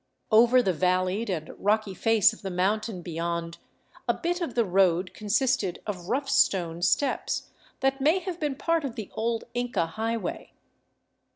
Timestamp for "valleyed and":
0.73-1.51